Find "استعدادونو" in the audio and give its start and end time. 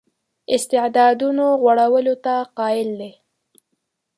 0.55-1.45